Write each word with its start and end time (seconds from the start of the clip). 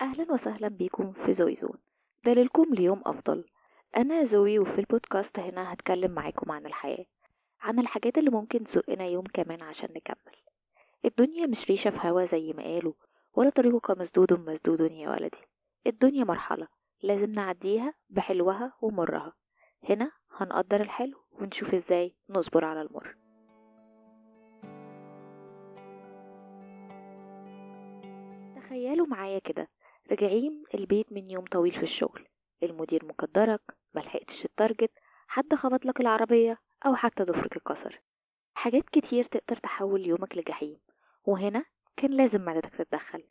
أهلا 0.00 0.32
وسهلا 0.32 0.68
بيكم 0.68 1.12
في 1.12 1.32
زوي 1.32 1.54
زون. 1.54 1.78
دليلكم 2.24 2.74
ليوم 2.74 3.02
أفضل. 3.06 3.44
أنا 3.96 4.24
زوي 4.24 4.58
وفي 4.58 4.78
البودكاست 4.78 5.38
هنا 5.38 5.72
هتكلم 5.72 6.10
معاكم 6.10 6.52
عن 6.52 6.66
الحياة. 6.66 7.06
عن 7.60 7.78
الحاجات 7.78 8.18
اللي 8.18 8.30
ممكن 8.30 8.64
تزقنا 8.64 9.04
يوم 9.04 9.24
كمان 9.24 9.62
عشان 9.62 9.88
نكمل. 9.96 10.36
الدنيا 11.04 11.46
مش 11.46 11.70
ريشة 11.70 11.90
في 11.90 12.08
هوا 12.08 12.24
زي 12.24 12.52
ما 12.52 12.62
قالوا 12.62 12.92
ولا 13.34 13.50
طريقك 13.50 13.98
مسدود 13.98 14.32
مسدود 14.32 14.80
يا 14.80 15.10
ولدي. 15.10 15.40
الدنيا 15.86 16.24
مرحلة 16.24 16.68
لازم 17.02 17.32
نعديها 17.32 17.94
بحلوها 18.10 18.72
ومرها. 18.82 19.32
هنا 19.88 20.10
هنقدر 20.36 20.80
الحلو 20.80 21.18
ونشوف 21.32 21.74
إزاي 21.74 22.16
نصبر 22.30 22.64
على 22.64 22.82
المر. 22.82 23.16
تخيلوا 28.66 29.06
معايا 29.06 29.38
كده 29.38 29.68
راجعين 30.10 30.62
البيت 30.74 31.12
من 31.12 31.30
يوم 31.30 31.44
طويل 31.44 31.72
في 31.72 31.82
الشغل. 31.82 32.28
المدير 32.62 33.04
مقدرك 33.04 33.60
ملحقتش 33.94 34.44
ال 34.44 34.51
target 34.51 34.90
حد 35.28 35.54
خبط 35.54 35.86
لك 35.86 36.00
العربية 36.00 36.58
أو 36.86 36.94
حتى 36.94 37.22
ضفرك 37.22 37.56
اتكسر. 37.56 38.00
حاجات 38.54 38.90
كتير 38.90 39.24
تقدر 39.24 39.56
تحول 39.56 40.06
يومك 40.06 40.36
لجحيم 40.36 40.80
وهنا 41.24 41.64
كان 41.96 42.10
لازم 42.10 42.40
معدتك 42.40 42.76
تتدخل. 42.76 43.22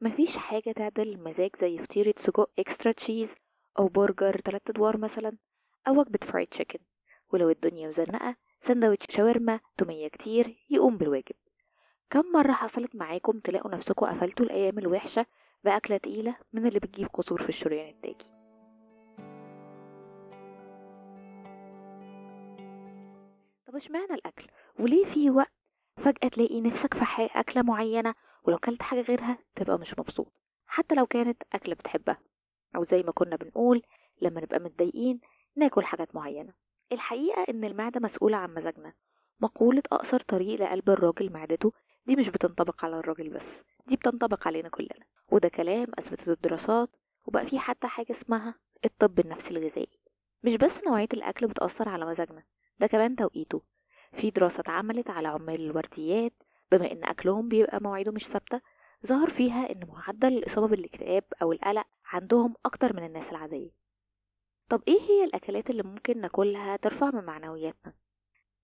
مفيش 0.00 0.36
حاجة 0.36 0.72
تعدل 0.72 1.08
المزاج 1.08 1.50
زي 1.60 1.78
فطيرة 1.78 2.14
سجق 2.16 2.50
extra 2.58 2.92
cheese 2.92 3.34
أو 3.78 3.88
برجر 3.88 4.38
تلات 4.38 4.70
أدوار 4.70 4.96
مثلا 4.96 5.36
أو 5.88 6.00
وجبة 6.00 6.18
fried 6.22 6.46
chicken 6.46 6.78
ولو 7.32 7.50
الدنيا 7.50 7.88
مزنقة 7.88 8.36
سندوتش 8.60 9.16
شاورما 9.16 9.60
تومية 9.78 10.08
كتير 10.08 10.64
يقوم 10.70 10.96
بالواجب. 10.96 11.36
كم 12.10 12.32
مرة 12.32 12.52
حصلت 12.52 12.96
معاكم 12.96 13.38
تلاقوا 13.38 13.70
نفسكم 13.70 14.06
قفلتوا 14.06 14.46
الأيام 14.46 14.78
الوحشة 14.78 15.26
بأكلة 15.64 15.96
تقيلة؟ 15.96 16.36
من 16.52 16.66
اللي 16.66 16.78
بتجيب 16.78 17.08
قصور 17.08 17.42
في 17.42 17.48
الشريان 17.48 17.88
التاجي. 17.88 18.30
طب 23.66 23.76
اشمعنى 23.76 24.14
الأكل؟ 24.14 24.46
وليه 24.78 25.04
في 25.04 25.30
وقت 25.30 25.52
فجأة 25.96 26.28
تلاقي 26.28 26.60
نفسك 26.60 26.94
في 26.94 27.28
أكلة 27.34 27.62
معينة 27.62 28.14
ولو 28.44 28.58
كلت 28.58 28.82
حاجة 28.82 29.00
غيرها 29.00 29.38
تبقى 29.54 29.78
مش 29.78 29.98
مبسوط؟ 29.98 30.32
حتى 30.66 30.94
لو 30.94 31.06
كانت 31.06 31.42
أكلة 31.52 31.74
بتحبها. 31.74 32.18
أو 32.76 32.82
زي 32.82 33.02
ما 33.02 33.12
كنا 33.12 33.36
بنقول 33.36 33.82
لما 34.22 34.40
نبقى 34.40 34.58
متضايقين 34.60 35.20
ناكل 35.56 35.84
حاجات 35.84 36.14
معينة. 36.14 36.52
الحقيقة 36.92 37.46
إن 37.48 37.64
المعدة 37.64 38.00
مسؤولة 38.00 38.36
عن 38.36 38.54
مزاجنا. 38.54 38.92
مقولة 39.40 39.82
أقصر 39.92 40.20
طريق 40.20 40.60
لقلب 40.60 40.90
الراجل 40.90 41.32
معدته 41.32 41.72
دي 42.10 42.16
مش 42.16 42.28
بتنطبق 42.28 42.84
على 42.84 42.98
الراجل 42.98 43.28
بس 43.28 43.62
دي 43.86 43.96
بتنطبق 43.96 44.46
علينا 44.46 44.68
كلنا. 44.68 45.06
وده 45.32 45.48
كلام 45.48 45.86
أثبتته 45.98 46.32
الدراسات 46.32 46.90
وبقى 47.26 47.46
في 47.46 47.58
حتى 47.58 47.86
حاجة 47.86 48.10
اسمها 48.10 48.54
الطب 48.84 49.20
النفسي 49.20 49.50
الغذائي. 49.50 50.00
مش 50.42 50.56
بس 50.56 50.84
نوعية 50.86 51.08
الأكل 51.12 51.46
بتأثر 51.46 51.88
على 51.88 52.06
مزاجنا 52.06 52.42
ده 52.78 52.86
كمان 52.86 53.16
توقيته. 53.16 53.62
في 54.12 54.30
دراسة 54.30 54.60
اتعملت 54.60 55.10
على 55.10 55.28
عمال 55.28 55.60
الورديات 55.60 56.32
بما 56.72 56.92
إن 56.92 57.04
أكلهم 57.04 57.48
بيبقى 57.48 57.80
مواعيده 57.82 58.12
مش 58.12 58.26
ثابتة 58.26 58.60
ظهر 59.06 59.28
فيها 59.28 59.72
إن 59.72 59.86
معدل 59.88 60.38
الإصابة 60.38 60.66
بالاكتئاب 60.68 61.24
أو 61.42 61.52
القلق 61.52 61.86
عندهم 62.12 62.54
أكتر 62.66 62.96
من 62.96 63.04
الناس 63.04 63.30
العادية. 63.30 63.70
طب 64.68 64.82
إيه 64.88 65.00
هي 65.00 65.24
الأكلات 65.24 65.70
اللي 65.70 65.82
ممكن 65.82 66.20
ناكلها 66.20 66.76
ترفع 66.76 67.10
من 67.10 67.24
معنوياتنا؟ 67.24 67.94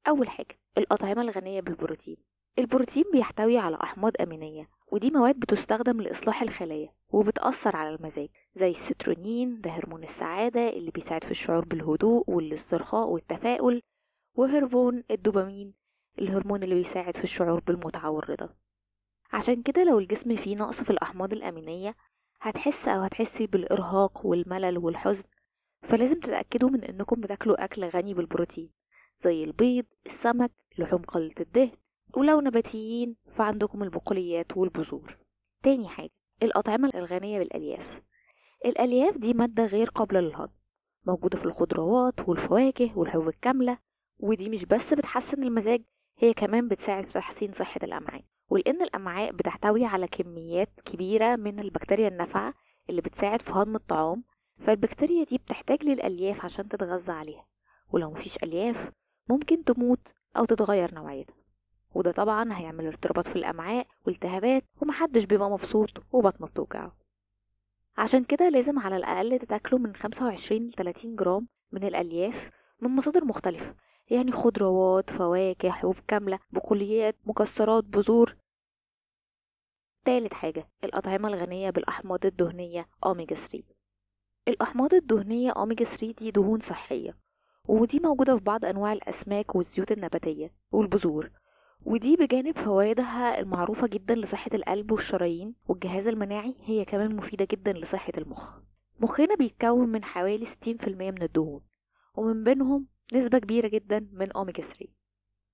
أول 0.08 0.28
حاجة 0.28 0.58
الأطعمة 0.78 1.22
الغنية 1.22 1.60
بالبروتين. 1.60 2.35
البروتين 2.58 3.04
بيحتوي 3.12 3.58
على 3.58 3.78
أحماض 3.82 4.12
أمينية 4.20 4.68
ودي 4.92 5.10
مواد 5.10 5.40
بتستخدم 5.40 6.00
لإصلاح 6.00 6.42
الخلايا 6.42 6.88
وبتأثر 7.08 7.76
على 7.76 7.94
المزاج 7.94 8.28
زي 8.54 8.70
السترونين 8.70 9.60
ده 9.60 9.70
هرمون 9.70 10.02
السعادة 10.02 10.68
اللي 10.68 10.90
بيساعد 10.90 11.24
في 11.24 11.30
الشعور 11.30 11.64
بالهدوء 11.64 12.24
والاسترخاء 12.30 13.08
والتفاؤل 13.10 13.82
وهرمون 14.34 15.04
الدوبامين 15.10 15.74
الهرمون 16.18 16.62
اللي 16.62 16.74
بيساعد 16.74 17.16
في 17.16 17.24
الشعور 17.24 17.60
بالمتعة 17.60 18.10
والرضا 18.10 18.54
عشان 19.32 19.62
كده 19.62 19.84
لو 19.84 19.98
الجسم 19.98 20.36
فيه 20.36 20.56
نقص 20.56 20.82
في 20.82 20.90
الأحماض 20.90 21.32
الأمينية 21.32 21.94
هتحس 22.40 22.88
أو 22.88 23.00
هتحسي 23.00 23.46
بالإرهاق 23.46 24.26
والملل 24.26 24.78
والحزن 24.78 25.24
فلازم 25.82 26.20
تتأكدوا 26.20 26.70
من 26.70 26.84
إنكم 26.84 27.20
بتاكلوا 27.20 27.64
أكل 27.64 27.84
غني 27.84 28.14
بالبروتين 28.14 28.70
زي 29.20 29.44
البيض 29.44 29.84
السمك 30.06 30.50
لحوم 30.78 31.02
قلة 31.02 31.34
الدهن 31.40 31.70
ولو 32.14 32.40
نباتيين 32.40 33.16
فعندكم 33.34 33.82
البقوليات 33.82 34.56
والبذور. 34.56 35.18
تاني 35.62 35.88
حاجة 35.88 36.10
الأطعمة 36.42 36.90
الغنية 36.94 37.38
بالألياف. 37.38 38.02
الألياف 38.66 39.16
دي 39.18 39.34
مادة 39.34 39.66
غير 39.66 39.88
قابلة 39.88 40.20
للهضم. 40.20 40.52
موجودة 41.06 41.38
في 41.38 41.44
الخضروات 41.44 42.28
والفواكه 42.28 42.98
والحبوب 42.98 43.28
الكاملة 43.28 43.78
ودي 44.18 44.48
مش 44.48 44.64
بس 44.64 44.94
بتحسن 44.94 45.42
المزاج 45.42 45.82
هي 46.18 46.34
كمان 46.34 46.68
بتساعد 46.68 47.04
في 47.04 47.12
تحسين 47.12 47.52
صحة 47.52 47.80
الأمعاء. 47.82 48.24
ولأن 48.50 48.82
الأمعاء 48.82 49.32
بتحتوي 49.32 49.84
على 49.84 50.08
كميات 50.08 50.80
كبيرة 50.84 51.36
من 51.36 51.60
البكتيريا 51.60 52.08
النافعة 52.08 52.54
اللي 52.90 53.00
بتساعد 53.00 53.42
في 53.42 53.52
هضم 53.52 53.76
الطعام 53.76 54.24
فالبكتيريا 54.58 55.24
دي 55.24 55.38
بتحتاج 55.38 55.84
للألياف 55.84 56.44
عشان 56.44 56.68
تتغذى 56.68 57.12
عليها. 57.12 57.46
ولو 57.92 58.10
مفيش 58.10 58.36
ألياف 58.36 58.90
ممكن 59.28 59.64
تموت 59.64 60.12
أو 60.36 60.44
تتغير 60.44 60.94
نوعيتها. 60.94 61.45
وده 61.96 62.10
طبعا 62.12 62.58
هيعمل 62.58 62.86
ارتباط 62.86 63.28
في 63.28 63.36
الأمعاء 63.36 63.86
والتهابات 64.06 64.64
ومحدش 64.82 65.24
بيبقى 65.24 65.50
مبسوط 65.50 65.90
وبطنه 66.12 66.46
بتوجعه. 66.46 66.96
عشان 67.98 68.24
كده 68.24 68.48
لازم 68.48 68.78
على 68.78 68.96
الأقل 68.96 69.38
تتاكلوا 69.38 69.80
من 69.80 69.94
25 69.96 70.66
ل 70.68 70.72
30 70.72 71.16
جرام 71.16 71.48
من 71.72 71.84
الألياف 71.84 72.50
من 72.80 72.90
مصادر 72.96 73.24
مختلفة 73.24 73.74
يعني 74.10 74.32
خضروات 74.32 75.10
فواكه 75.10 75.70
حبوب 75.70 75.96
كاملة 76.08 76.38
بقوليات 76.50 77.16
مكسرات 77.24 77.84
بذور. 77.84 78.36
تالت 80.04 80.34
حاجة 80.34 80.68
الأطعمة 80.84 81.28
الغنية 81.28 81.70
بالأحماض 81.70 82.26
الدهنية 82.26 82.88
أوميجا 83.04 83.34
3 83.34 83.62
الأحماض 84.48 84.94
الدهنية 84.94 85.50
أوميجا 85.50 85.84
3 85.84 86.12
دي 86.12 86.30
دهون 86.30 86.60
صحية 86.60 87.16
ودي 87.68 88.00
موجودة 88.00 88.36
في 88.36 88.44
بعض 88.44 88.64
أنواع 88.64 88.92
الأسماك 88.92 89.54
والزيوت 89.54 89.92
النباتية 89.92 90.52
والبذور. 90.72 91.30
ودي 91.86 92.16
بجانب 92.16 92.58
فوائدها 92.58 93.40
المعروفة 93.40 93.86
جدا 93.86 94.14
لصحة 94.14 94.50
القلب 94.54 94.92
والشرايين 94.92 95.54
والجهاز 95.68 96.06
المناعي 96.08 96.54
هي 96.64 96.84
كمان 96.84 97.16
مفيدة 97.16 97.46
جدا 97.50 97.72
لصحة 97.72 98.12
المخ. 98.18 98.58
مخنا 99.00 99.34
بيتكون 99.34 99.88
من 99.88 100.04
حوالي 100.04 100.46
60% 100.46 100.88
من 100.88 101.22
الدهون 101.22 101.60
ومن 102.14 102.44
بينهم 102.44 102.86
نسبة 103.14 103.38
كبيرة 103.38 103.68
جدا 103.68 104.08
من 104.12 104.32
أوميجا 104.32 104.62
3 104.62 104.86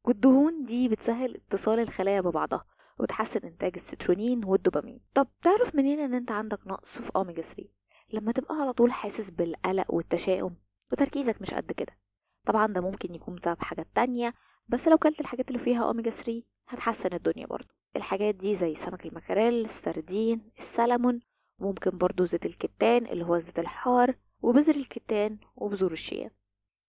والدهون 0.04 0.64
دي 0.64 0.88
بتسهل 0.88 1.34
اتصال 1.34 1.78
الخلايا 1.80 2.20
ببعضها 2.20 2.64
وبتحسن 3.00 3.40
إنتاج 3.44 3.72
السترونين 3.74 4.44
والدوبامين. 4.44 5.00
طب 5.14 5.28
تعرف 5.42 5.74
منين 5.74 6.00
إن 6.00 6.14
أنت 6.14 6.30
عندك 6.30 6.66
نقص 6.66 6.98
في 6.98 7.10
أوميجا 7.16 7.42
3 7.42 7.64
لما 8.12 8.32
تبقى 8.32 8.54
على 8.54 8.72
طول 8.72 8.92
حاسس 8.92 9.30
بالقلق 9.30 9.94
والتشاؤم 9.94 10.56
وتركيزك 10.92 11.42
مش 11.42 11.54
قد 11.54 11.72
كده. 11.72 11.98
طبعا 12.46 12.66
ده 12.66 12.80
ممكن 12.80 13.14
يكون 13.14 13.34
بسبب 13.34 13.62
حاجات 13.62 13.88
تانية 13.94 14.34
بس 14.68 14.88
لو 14.88 14.98
كلت 14.98 15.20
الحاجات 15.20 15.48
اللي 15.48 15.58
فيها 15.58 15.84
أوميجا 15.84 16.10
3 16.10 16.42
هتحسن 16.68 17.12
الدنيا 17.12 17.46
برضو. 17.46 17.74
الحاجات 17.96 18.34
دي 18.34 18.54
زي 18.56 18.74
سمك 18.74 19.06
المكاريل 19.06 19.64
السردين 19.64 20.50
السلمون 20.58 21.20
وممكن 21.58 21.98
برضو 21.98 22.24
زيت 22.24 22.46
الكتان 22.46 23.06
اللي 23.06 23.24
هو 23.24 23.34
الزيت 23.36 23.58
الحار 23.58 24.14
وبذر 24.42 24.74
الكتان 24.74 25.38
وبذور 25.56 25.92
الشيا. 25.92 26.30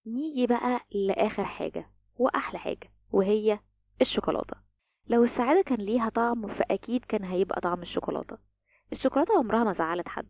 نيجي 0.05 0.47
بقى 0.47 0.79
لآخر 0.91 1.43
حاجة 1.43 1.89
وأحلى 2.15 2.59
حاجة 2.59 2.91
وهي 3.11 3.59
الشوكولاتة. 4.01 4.55
لو 5.07 5.23
السعادة 5.23 5.61
كان 5.61 5.77
ليها 5.77 6.09
طعم 6.09 6.47
فأكيد 6.47 7.05
كان 7.05 7.23
هيبقى 7.23 7.61
طعم 7.61 7.81
الشوكولاتة. 7.81 8.37
الشوكولاتة 8.91 9.37
عمرها 9.37 9.63
ما 9.63 9.71
زعلت 9.73 10.09
حد. 10.09 10.27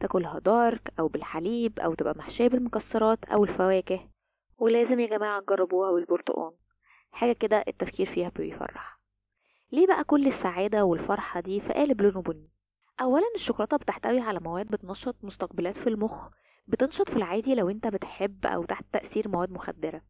تاكلها 0.00 0.38
دارك 0.38 0.92
أو 0.98 1.08
بالحليب 1.08 1.80
أو 1.80 1.94
تبقى 1.94 2.14
محشية 2.18 2.48
بالمكسرات 2.48 3.24
أو 3.24 3.44
الفواكه. 3.44 4.08
ولازم 4.58 5.00
يا 5.00 5.06
جماعة 5.06 5.40
تجربوها 5.40 5.92
بالبرتقال 5.92 6.52
حاجة 7.10 7.32
كده 7.32 7.64
التفكير 7.68 8.06
فيها 8.06 8.28
بيفرح. 8.28 9.00
ليه 9.72 9.86
بقى 9.86 10.04
كل 10.04 10.26
السعادة 10.26 10.84
والفرحة 10.84 11.40
دي 11.40 11.60
في 11.60 11.72
قالب 11.72 12.02
لونه 12.02 12.22
بني؟ 12.22 12.50
أولا 13.00 13.24
الشوكولاتة 13.34 13.76
بتحتوي 13.76 14.20
على 14.20 14.40
مواد 14.40 14.66
بتنشط 14.66 15.16
مستقبلات 15.22 15.74
في 15.76 15.86
المخ 15.88 16.28
بتنشط 16.66 17.10
في 17.10 17.16
العادي 17.16 17.54
لو 17.54 17.70
أنت 17.70 17.86
بتحب 17.86 18.46
أو 18.46 18.64
تحت 18.64 18.84
تأثير 18.92 19.28
مواد 19.28 19.50
مخدرة. 19.50 20.02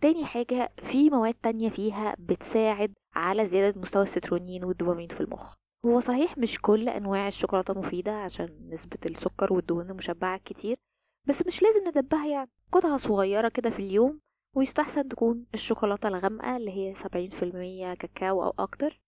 تاني 0.00 0.24
حاجة 0.24 0.72
في 0.78 1.10
مواد 1.10 1.34
تانية 1.34 1.70
فيها 1.70 2.16
بتساعد 2.18 2.92
على 3.14 3.46
زيادة 3.46 3.80
مستوى 3.80 4.02
السترونين 4.02 4.64
والدوبامين 4.64 5.08
في 5.08 5.20
المخ. 5.20 5.54
هو 5.86 6.00
صحيح 6.00 6.38
مش 6.38 6.58
كل 6.58 6.88
أنواع 6.88 7.28
الشوكولاتة 7.28 7.74
مفيدة 7.74 8.12
عشان 8.12 8.68
نسبة 8.72 8.98
السكر 9.06 9.52
والدهون 9.52 9.90
المشبعة 9.90 10.40
كتير 10.44 10.76
بس 11.24 11.46
مش 11.46 11.62
لازم 11.62 11.88
ندبها 11.88 12.26
يعني. 12.26 12.50
قطعة 12.72 12.96
صغيرة 12.96 13.48
كده 13.48 13.70
في 13.70 13.78
اليوم 13.78 14.20
ويستحسن 14.54 15.08
تكون 15.08 15.46
الشوكولاتة 15.54 16.08
الغامقة 16.08 16.56
اللي 16.56 16.70
هي 16.70 16.94
سبعين 16.94 17.30
في 17.30 17.42
المية 17.42 17.94
كاكاو 17.94 18.42
أو 18.44 18.54
أكتر. 18.58 19.00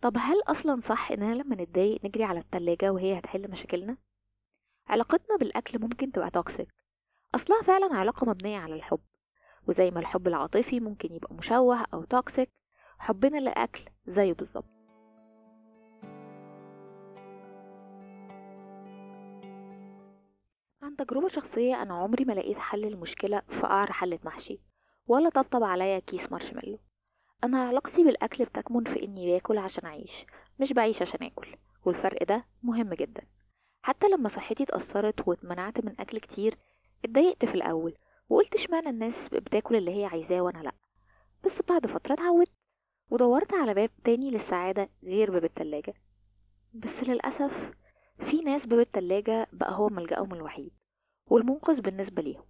طب 0.00 0.16
هل 0.18 0.42
أصلا 0.46 0.80
صح 0.80 1.12
إننا 1.12 1.34
لما 1.34 1.56
نتضايق 1.56 2.04
نجري 2.04 2.24
على 2.24 2.38
التلاجة 2.38 2.92
وهي 2.92 3.18
هتحل 3.18 3.50
مشاكلنا؟ 3.50 3.96
علاقتنا 4.86 5.36
بالأكل 5.36 5.78
ممكن 5.80 6.12
تبقى 6.12 6.30
toxic 6.30 6.68
أصلها 7.34 7.62
فعلا 7.62 7.94
علاقة 7.94 8.26
مبنية 8.26 8.58
على 8.58 8.74
الحب 8.74 9.00
وزي 9.68 9.90
ما 9.90 10.00
الحب 10.00 10.28
العاطفي 10.28 10.80
ممكن 10.80 11.12
يبقى 11.14 11.34
مشوه 11.34 11.84
أو 11.94 12.04
toxic 12.04 12.50
حبنا 12.98 13.38
للأكل 13.38 13.84
زيه 14.06 14.32
بالظبط. 14.32 14.68
عن 20.82 20.96
تجربة 20.98 21.28
شخصية 21.28 21.82
أنا 21.82 21.94
عمري 21.94 22.24
ما 22.24 22.32
لقيت 22.32 22.58
حل 22.58 22.84
المشكلة 22.84 23.42
في 23.48 23.60
قعر 23.66 23.92
حلة 23.92 24.18
محشي. 24.24 24.67
ولا 25.08 25.28
طبطب 25.30 25.62
عليا 25.64 25.98
كيس 25.98 26.32
مارشميلو. 26.32 26.78
أنا 27.44 27.64
علاقتي 27.64 28.04
بالأكل 28.04 28.44
بتكمن 28.44 28.84
في 28.84 29.02
إني 29.04 29.32
باكل 29.32 29.58
عشان 29.58 29.84
أعيش 29.86 30.26
مش 30.60 30.72
بعيش 30.72 31.02
عشان 31.02 31.22
آكل 31.26 31.56
والفرق 31.84 32.22
ده 32.24 32.44
مهم 32.62 32.94
جدا. 32.94 33.22
حتى 33.82 34.08
لما 34.08 34.28
صحتي 34.28 34.62
اتأثرت 34.62 35.28
واتمنعت 35.28 35.84
من 35.84 36.00
أكل 36.00 36.18
كتير 36.18 36.58
اتضايقت 37.04 37.44
في 37.44 37.54
الأول 37.54 37.94
وقلت 38.28 38.54
إشمعنى 38.54 38.88
الناس 38.88 39.28
بتاكل 39.28 39.76
اللي 39.76 40.00
هي 40.00 40.04
عايزاه 40.04 40.40
وأنا 40.40 40.58
لأ. 40.62 40.72
بس 41.44 41.62
بعد 41.68 41.86
فترة 41.86 42.14
اتعودت 42.14 42.52
ودورت 43.10 43.54
على 43.54 43.74
باب 43.74 43.90
تاني 44.04 44.30
للسعادة 44.30 44.90
غير 45.04 45.30
باب 45.30 45.44
التلاجة. 45.44 45.94
بس 46.74 47.02
للأسف 47.04 47.72
في 48.18 48.40
ناس 48.42 48.66
باب 48.66 48.80
التلاجة 48.80 49.46
بقى 49.52 49.72
هو 49.74 49.88
ملجأهم 49.88 50.34
الوحيد 50.34 50.70
والمنقذ 51.26 51.80
بالنسبة 51.80 52.22
ليهم. 52.22 52.44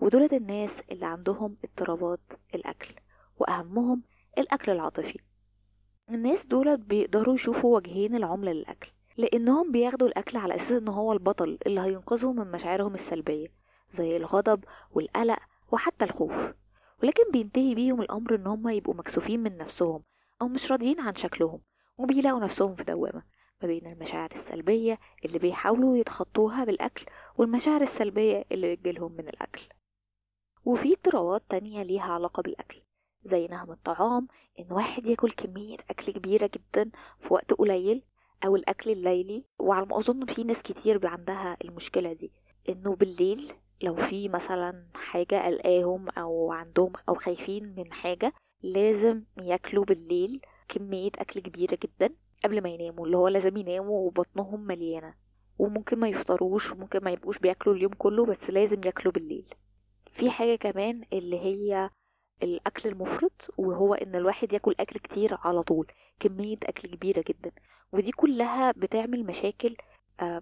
ودولت 0.00 0.32
الناس 0.32 0.82
اللي 0.90 1.06
عندهم 1.06 1.56
اضطرابات 1.64 2.20
الأكل 2.54 2.94
وأهمهم 3.38 4.02
الأكل 4.38 4.72
العاطفي. 4.72 5.18
الناس 6.14 6.46
دولت 6.46 6.80
بيقدروا 6.80 7.34
يشوفوا 7.34 7.76
وجهين 7.76 8.14
العملة 8.14 8.52
للأكل 8.52 8.90
لأنهم 9.16 9.72
بياخدوا 9.72 10.08
الأكل 10.08 10.38
على 10.38 10.54
أساس 10.54 10.72
إن 10.72 10.88
هو 10.88 11.12
البطل 11.12 11.58
اللي 11.66 11.80
هينقذهم 11.80 12.36
من 12.36 12.50
مشاعرهم 12.50 12.94
السلبية 12.94 13.48
زي 13.90 14.16
الغضب 14.16 14.64
والقلق 14.90 15.38
وحتى 15.72 16.04
الخوف. 16.04 16.52
ولكن 17.02 17.22
بينتهي 17.32 17.74
بيهم 17.74 18.00
الأمر 18.00 18.34
إن 18.34 18.46
هم 18.46 18.68
يبقوا 18.68 18.94
مكسوفين 18.94 19.40
من 19.40 19.56
نفسهم 19.56 20.02
أو 20.42 20.48
مش 20.48 20.72
راضيين 20.72 21.00
عن 21.00 21.14
شكلهم 21.14 21.60
وبيلاقوا 21.98 22.40
نفسهم 22.40 22.74
في 22.74 22.84
دوامة 22.84 23.22
ما 23.62 23.68
بين 23.68 23.86
المشاعر 23.86 24.30
السلبية 24.32 24.98
اللي 25.24 25.38
بيحاولوا 25.38 25.96
يتخطوها 25.96 26.64
بالأكل 26.64 27.06
والمشاعر 27.38 27.82
السلبية 27.82 28.44
اللي 28.52 28.76
بتجيلهم 28.76 29.12
من 29.12 29.28
الأكل. 29.28 29.62
وفي 30.70 30.92
اضطرابات 30.92 31.42
تانية 31.48 31.82
ليها 31.82 32.12
علاقة 32.12 32.42
بالأكل 32.42 32.80
زي 33.24 33.46
نهم 33.46 33.70
الطعام 33.70 34.28
إن 34.58 34.66
واحد 34.70 35.06
ياكل 35.06 35.30
كمية 35.30 35.76
أكل 35.90 36.12
كبيرة 36.12 36.50
جدا 36.54 36.90
في 37.18 37.34
وقت 37.34 37.52
قليل 37.52 38.02
أو 38.44 38.56
الأكل 38.56 38.90
الليلي 38.90 39.44
وعلى 39.58 39.86
ما 39.86 39.96
أظن 39.96 40.26
في 40.26 40.44
ناس 40.44 40.62
كتير 40.62 41.06
عندها 41.06 41.56
المشكلة 41.64 42.12
دي 42.12 42.32
إنه 42.68 42.96
بالليل 42.96 43.52
لو 43.82 43.94
في 43.94 44.28
مثلا 44.28 44.86
حاجة 44.94 45.46
قلقاهم 45.46 46.08
أو 46.08 46.52
عندهم 46.52 46.92
أو 47.08 47.14
خايفين 47.14 47.74
من 47.76 47.92
حاجة 47.92 48.32
لازم 48.62 49.24
ياكلوا 49.42 49.84
بالليل 49.84 50.40
كمية 50.68 51.10
أكل 51.18 51.40
كبيرة 51.40 51.78
جدا 51.82 52.14
قبل 52.44 52.62
ما 52.62 52.68
يناموا 52.68 53.06
اللي 53.06 53.16
هو 53.16 53.28
لازم 53.28 53.56
يناموا 53.56 54.06
وبطنهم 54.06 54.60
مليانة 54.60 55.14
وممكن 55.58 55.98
ما 55.98 56.08
يفطروش 56.08 56.72
وممكن 56.72 57.04
ما 57.04 57.10
يبقوش 57.10 57.38
بياكلوا 57.38 57.74
اليوم 57.74 57.92
كله 57.92 58.26
بس 58.26 58.50
لازم 58.50 58.80
ياكلوا 58.84 59.12
بالليل. 59.12 59.54
في 60.10 60.30
حاجة 60.30 60.56
كمان 60.56 61.02
اللي 61.12 61.38
هي 61.40 61.90
الأكل 62.42 62.88
المفرط 62.88 63.54
وهو 63.58 63.94
إن 63.94 64.14
الواحد 64.14 64.52
ياكل 64.52 64.74
أكل 64.80 64.98
كتير 64.98 65.38
على 65.44 65.62
طول 65.62 65.86
كمية 66.20 66.56
أكل 66.62 66.88
كبيرة 66.88 67.24
جدا. 67.28 67.52
ودي 67.92 68.12
كلها 68.12 68.72
بتعمل 68.72 69.24
مشاكل 69.26 69.76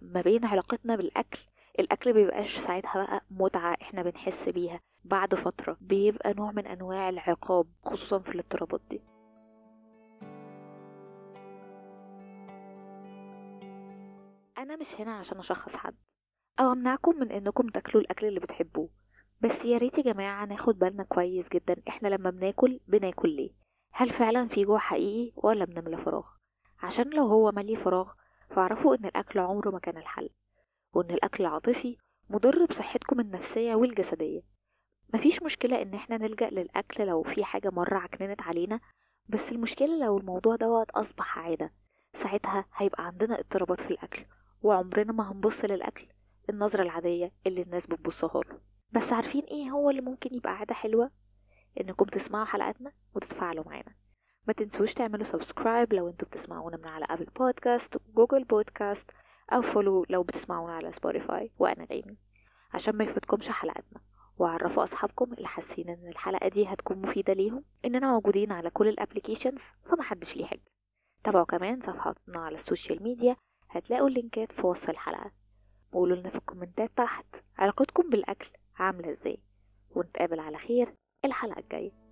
ما 0.02 0.20
بين 0.24 0.44
علاقتنا 0.44 0.96
بالأكل. 0.96 1.38
الأكل 1.78 2.12
بيبقاش 2.12 2.58
ساعتها 2.58 3.04
بقى 3.04 3.24
متعة 3.30 3.76
إحنا 3.82 4.02
بنحس 4.02 4.48
بيها 4.48 4.80
بعد 5.04 5.34
فترة. 5.34 5.76
بيبقى 5.80 6.34
نوع 6.34 6.52
من 6.52 6.66
أنواع 6.66 7.08
العقاب 7.08 7.66
خصوصا 7.84 8.18
في 8.18 8.32
الاضطرابات 8.32 8.80
دي. 8.90 9.00
أنا 14.58 14.76
مش 14.76 15.00
هنا 15.00 15.12
عشان 15.18 15.38
أشخص 15.38 15.76
حد. 15.76 15.94
أو 16.60 16.72
أمنعكم 16.72 17.16
من 17.20 17.32
إنكم 17.32 17.68
تاكلوا 17.68 18.02
الأكل 18.02 18.26
اللي 18.26 18.40
بتحبوه. 18.40 18.88
بس 19.40 19.64
يا 19.64 19.78
ريت 19.78 19.98
يا 19.98 20.02
جماعة 20.02 20.44
ناخد 20.44 20.78
بالنا 20.78 21.02
كويس 21.02 21.48
جدا 21.48 21.76
إحنا 21.88 22.08
لما 22.08 22.30
بناكل 22.30 22.80
بناكل 22.88 23.30
ليه؟ 23.36 23.50
هل 23.92 24.10
فعلا 24.10 24.48
في 24.48 24.64
جوع 24.64 24.78
حقيقي 24.78 25.32
ولا 25.36 25.64
بنملى 25.64 25.96
فراغ؟ 25.96 26.26
عشان 26.82 27.10
لو 27.10 27.26
هو 27.26 27.52
ملي 27.52 27.76
فراغ 27.76 28.12
فاعرفوا 28.50 28.94
إن 28.96 29.04
الأكل 29.04 29.38
عمره 29.38 29.70
ما 29.70 29.78
كان 29.78 29.96
الحل 29.96 30.30
وإن 30.92 31.10
الأكل 31.10 31.44
العاطفي 31.44 31.96
مضر 32.30 32.64
بصحتكم 32.64 33.20
النفسية 33.20 33.74
والجسدية. 33.74 34.40
مفيش 35.14 35.42
مشكلة 35.42 35.82
إن 35.82 35.94
إحنا 35.94 36.16
نلجأ 36.16 36.50
للأكل 36.50 37.06
لو 37.06 37.22
في 37.22 37.44
حاجة 37.44 37.70
مرة 37.70 37.98
عكننت 37.98 38.42
علينا 38.42 38.80
بس 39.28 39.52
المشكلة 39.52 39.98
لو 40.04 40.18
الموضوع 40.18 40.56
دوت 40.56 40.90
أصبح 40.90 41.38
عادة 41.38 41.72
ساعتها 42.14 42.64
هيبقى 42.76 43.06
عندنا 43.06 43.38
اضطرابات 43.40 43.80
في 43.80 43.90
الأكل 43.90 44.24
وعمرنا 44.62 45.12
ما 45.12 45.32
هنبص 45.32 45.64
للأكل 45.64 46.06
النظرة 46.50 46.82
العادية 46.82 47.32
اللي 47.46 47.62
الناس 47.62 47.86
بتبصها 47.86 48.42
له. 48.42 48.67
بس 48.90 49.12
عارفين 49.12 49.44
إيه 49.44 49.70
هو 49.70 49.90
اللي 49.90 50.00
ممكن 50.00 50.34
يبقى 50.34 50.56
عادة 50.56 50.74
حلوة؟ 50.74 51.10
إنكم 51.80 52.04
تسمعوا 52.04 52.44
حلقاتنا 52.44 52.92
وتتفاعلوا 53.14 53.64
معانا. 53.64 53.94
ما 54.46 54.52
تنسوش 54.52 54.94
تعملوا 54.94 55.24
subscribe 55.24 55.92
لو 55.92 56.08
إنتوا 56.08 56.28
بتسمعونا 56.28 56.76
من 56.76 56.86
على 56.88 57.04
Apple 57.10 57.24
Podcast 57.24 57.96
Google 58.14 58.44
Podcast 58.44 59.10
أو 59.52 59.62
follow 59.62 60.06
لو 60.08 60.22
بتسمعونا 60.22 60.72
على 60.76 60.92
Spotify 60.92 61.52
وأنغامي 61.58 62.18
عشان 62.74 62.96
ما 62.96 63.04
يفوتكمش 63.04 63.48
حلقاتنا. 63.48 64.00
وعرفوا 64.38 64.82
أصحابكم 64.82 65.32
اللي 65.32 65.48
حاسين 65.48 65.88
إن 65.90 66.08
الحلقة 66.08 66.48
دي 66.48 66.66
هتكون 66.66 66.98
مفيدة 66.98 67.32
ليهم 67.32 67.64
إننا 67.84 68.12
موجودين 68.12 68.52
على 68.52 68.70
كل 68.70 68.88
ال 68.88 68.94
applications 68.94 69.62
فمحدش 69.84 70.36
ليه 70.36 70.44
حاجة. 70.46 70.64
تابعوا 71.24 71.44
كمان 71.44 71.80
صفحاتنا 71.80 72.38
على 72.40 72.54
ال 72.54 72.61
social 72.61 73.02
media 73.02 73.36
هتلاقوا 73.70 74.08
اللينكات 74.08 74.52
في 74.52 74.66
وصف 74.66 74.90
الحلقة. 74.90 75.32
وقولوا 75.92 76.16
لنا 76.16 76.30
في 76.30 76.36
الكومنتات 76.36 76.90
تحت 76.96 77.26
علاقتكم 77.58 78.10
بالأكل. 78.10 78.50
عامله 78.80 79.12
إزاي؟ 79.12 79.38
ونتقابل 79.96 80.40
على 80.40 80.58
خير 80.58 80.94
الحلقة 81.24 81.58
الجاية. 81.58 82.07